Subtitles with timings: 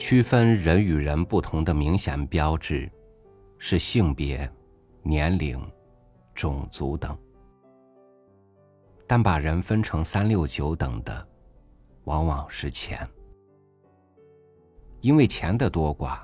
[0.00, 2.90] 区分人与人不同的明显标志，
[3.58, 4.50] 是性别、
[5.02, 5.60] 年龄、
[6.34, 7.14] 种族等。
[9.06, 11.28] 但把人分成三六九等的，
[12.04, 13.06] 往往是钱。
[15.02, 16.20] 因为钱的多寡，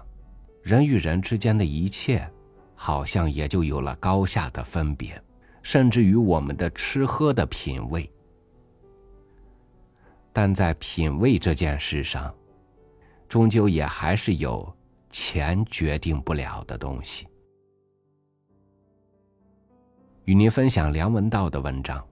[0.63, 2.27] 人与人之间的一切，
[2.75, 5.23] 好像也就有了高下的分别，
[5.63, 8.11] 甚至于我们的吃喝的品味。
[10.33, 12.35] 但在品味这件事上，
[13.29, 14.73] 终究也还是有
[15.11, 17.27] 钱决定不了的东西。
[20.25, 22.07] 与您分享梁文道的文章：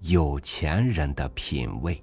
[0.00, 2.02] 有钱人的品味。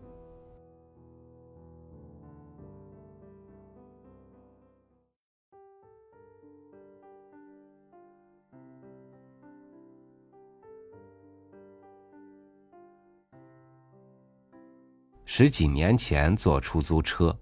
[15.26, 17.36] 十几年前坐出租车。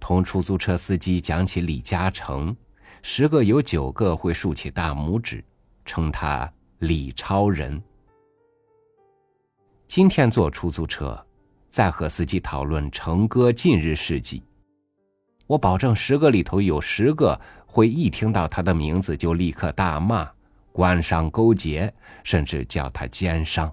[0.00, 2.56] 同出租车司机讲起李嘉诚，
[3.02, 5.44] 十个有九个会竖起大拇指，
[5.84, 7.80] 称他李超人。
[9.86, 11.24] 今天坐出租车，
[11.68, 14.42] 再和司机讨论成哥近日事迹，
[15.46, 20.28] 我保证十个里头有十个会一听到他的名字就立刻大骂
[20.72, 21.92] 官商勾结，
[22.24, 23.72] 甚至叫他奸商。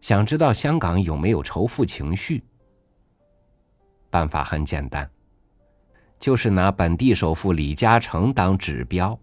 [0.00, 2.42] 想知道香港有没有仇富情绪？
[4.12, 5.10] 办法很简单，
[6.20, 9.18] 就是拿本地首富李嘉诚当指标，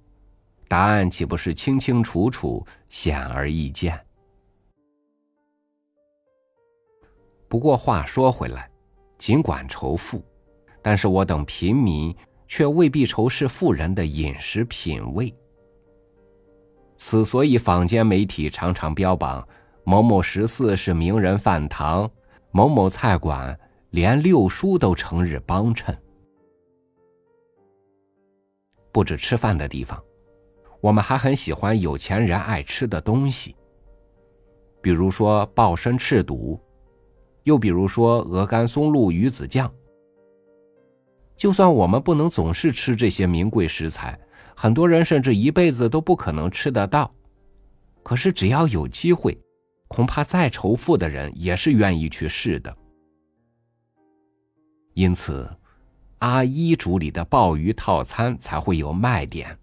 [0.68, 4.04] 答案岂不是清清楚楚、显而易见？
[7.48, 8.67] 不过话说回来，
[9.20, 10.26] 尽管仇富，
[10.82, 12.16] 但是我等平民
[12.48, 15.32] 却未必仇视富人的饮食品味。
[16.95, 19.48] 此所以坊间媒体常常标榜
[19.84, 22.10] 某某十四是名人饭堂，
[22.50, 23.56] 某某菜馆。
[23.92, 25.98] 连六叔都成日帮衬，
[28.92, 30.02] 不止吃饭的地方，
[30.80, 33.55] 我们还很喜欢有钱人爱吃的东西。
[34.82, 36.60] 比如说鲍参翅肚，
[37.44, 39.72] 又比如说鹅肝松露鱼子酱。
[41.36, 44.20] 就算我们不能总是吃这些名贵食材，
[44.55, 47.11] 很多人甚至一辈子都不可能吃得到。
[48.04, 49.38] 可是只要有机会，
[49.88, 52.76] 恐怕再仇富的人也是愿意去试的。
[54.99, 55.49] 因此，
[56.17, 59.58] 阿一煮里的鲍鱼套餐才会有卖点。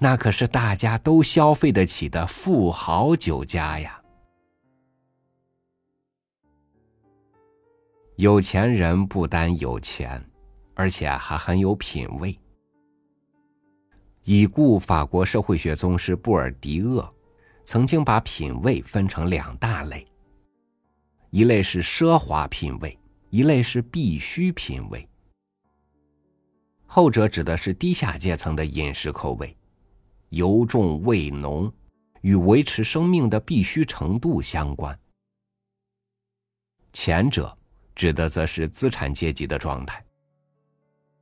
[0.00, 4.02] 那可是大家都消费得起的富豪酒家呀！
[8.16, 10.20] 有钱人不单有钱，
[10.74, 12.36] 而且还很有品味。
[14.24, 17.14] 已故法国社会学宗师布尔迪厄
[17.62, 20.04] 曾经把品味分成两大类：
[21.30, 22.98] 一类是奢华品味。
[23.36, 25.06] 一类是必需品味，
[26.86, 29.54] 后者指的是低下阶层的饮食口味，
[30.30, 31.70] 油重味浓，
[32.22, 34.96] 与维持生命的必须程度相关；
[36.94, 37.54] 前者
[37.94, 40.02] 指的则是资产阶级的状态，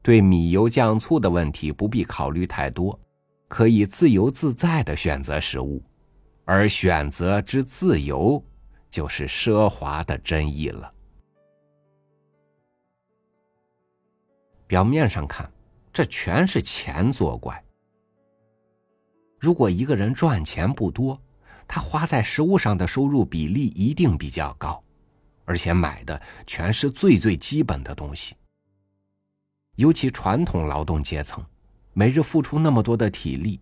[0.00, 2.96] 对米油酱醋的问题不必考虑太多，
[3.48, 5.82] 可以自由自在的选择食物，
[6.44, 8.40] 而选择之自由，
[8.88, 10.93] 就是奢华的真意了。
[14.74, 15.48] 表面上看，
[15.92, 17.62] 这全是钱作怪。
[19.38, 21.16] 如果一个人赚钱不多，
[21.68, 24.82] 他花在食物上的收入比例一定比较高，
[25.44, 28.34] 而且买的全是最最基本的东西。
[29.76, 31.44] 尤其传统劳动阶层，
[31.92, 33.60] 每日付出那么多的体力，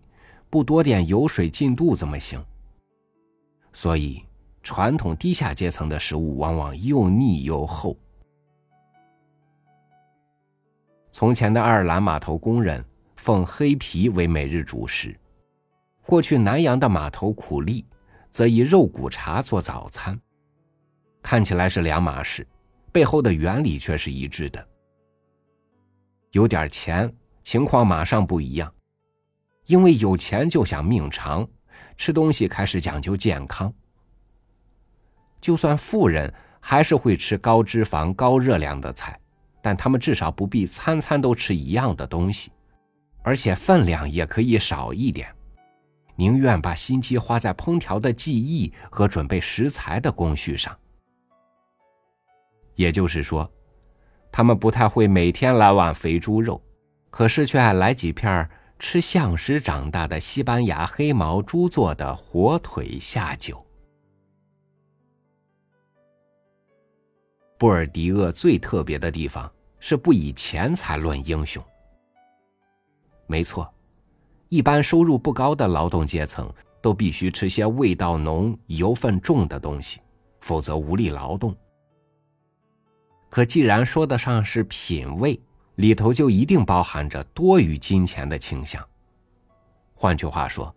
[0.49, 2.43] 不多点油水进肚怎么行？
[3.71, 4.23] 所以，
[4.63, 7.95] 传统低下阶层的食物往往又腻又厚。
[11.13, 12.83] 从前的爱尔兰码头工人
[13.17, 15.15] 奉黑皮为每日主食，
[16.07, 17.85] 过去南洋的码头苦力
[18.31, 20.19] 则以肉骨茶做早餐。
[21.21, 22.45] 看起来是两码事，
[22.91, 24.67] 背后的原理却是一致的。
[26.31, 27.13] 有点钱，
[27.43, 28.73] 情况马上不一样，
[29.67, 31.47] 因为有钱就想命长，
[31.95, 33.71] 吃东西开始讲究健康。
[35.39, 39.19] 就算富人，还是会吃高脂肪、高热量的菜。
[39.63, 42.51] 但他们至少不必餐餐都吃一样的东西，
[43.21, 45.33] 而且分量也可以少一点，
[46.17, 50.77] 宁愿把心机花在烹调的技艺和准备食材的工序上。
[52.75, 53.49] 也就是说，
[54.33, 56.61] 他们不太会每天来碗肥猪肉，
[57.09, 58.49] 可是却爱来几片
[58.79, 63.62] 吃橡实长大的西班牙黑毛猪做的火腿下酒。
[67.63, 69.49] 布尔迪厄最特别的地方
[69.79, 71.63] 是不以钱财论英雄。
[73.25, 73.73] 没错，
[74.49, 80.01] 一般收入不高的劳动阶层都必须吃些味道浓、油分重的东西，
[80.41, 81.55] 否则无力劳动。
[83.29, 85.39] 可既然说得上是品味，
[85.75, 88.85] 里头就一定包含着多于金钱的倾向。
[89.93, 90.75] 换句话说，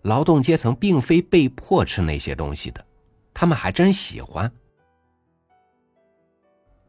[0.00, 2.82] 劳动阶层并非被迫吃那些东西的，
[3.34, 4.50] 他们还真喜欢。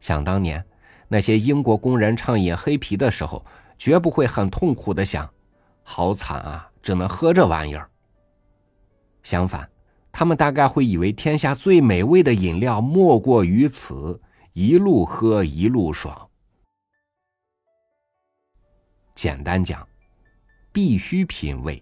[0.02, 0.62] 想当年，
[1.06, 3.42] 那些英国工人畅饮黑啤的时候，
[3.78, 5.32] 绝不会很痛苦的想
[5.84, 7.88] ：“好惨啊，只能喝这玩意儿。”
[9.22, 9.70] 相反，
[10.10, 14.20] 他们大概会以为天下最美味的饮料莫过于此，
[14.54, 16.28] 一路喝一路爽。
[19.14, 19.86] 简单讲，
[20.72, 21.80] 必须品味，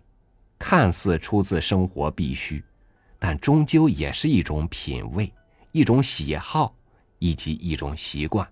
[0.59, 2.63] 看似出自生活必须，
[3.19, 5.33] 但终究也是一种品味，
[5.73, 6.75] 一种喜好。
[7.21, 8.51] 以及一种习惯，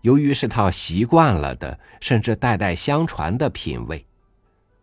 [0.00, 4.06] 由于是套习惯了的，甚至代代相传的品味，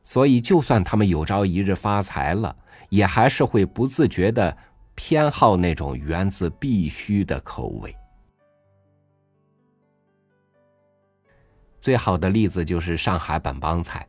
[0.03, 2.55] 所以就算他们有朝一日发财了，
[2.89, 4.55] 也还是会不自觉的
[4.95, 7.95] 偏好那种源自必须的口味。
[11.79, 14.05] 最好的例子就是上海本帮菜，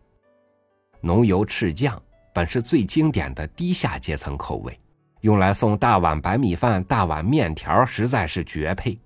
[1.01, 2.01] 浓油赤酱
[2.33, 4.77] 本是最经典的低下阶层口味。
[5.25, 8.99] 用来送大碗白米饭、大碗面条，实在是绝配。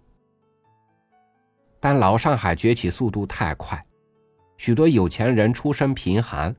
[1.78, 3.80] 但老上海崛起速度太快，
[4.56, 6.52] 许多有钱人出身贫寒，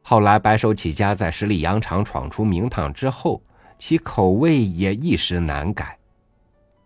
[0.00, 3.42] 后来白手起家在十里洋场闯出名堂之后，
[3.78, 5.94] 其口味也一时难改。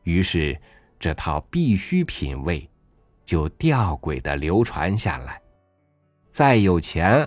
[0.02, 0.60] 于是，
[0.98, 2.68] 这套必需品味
[3.24, 5.40] 就吊诡的流传下来。
[6.32, 7.24] 再有钱，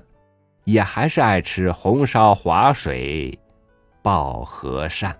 [0.65, 3.39] 也还是爱吃红烧滑水。
[4.01, 5.17] 报和善。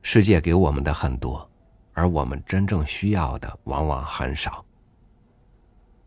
[0.00, 1.48] 世界给我们的很多，
[1.94, 4.62] 而我们真正需要的往往很少。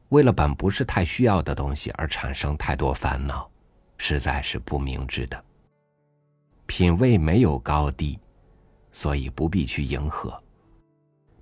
[0.09, 3.49] 为了本不是太需要的东西而产生太多烦恼，
[3.97, 5.43] 实在是不明智的。
[6.67, 8.19] 品味没有高低，
[8.91, 10.39] 所以不必去迎合。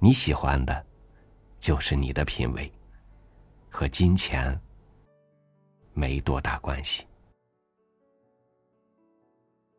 [0.03, 0.85] 你喜欢的，
[1.61, 2.69] 就是你的品味，
[3.69, 4.59] 和金钱
[5.94, 7.07] 没多大关系。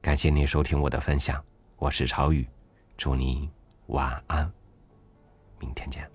[0.00, 1.44] 感谢您收听我的分享，
[1.76, 2.48] 我是朝宇，
[2.96, 3.46] 祝您
[3.88, 4.50] 晚安，
[5.58, 6.13] 明天见。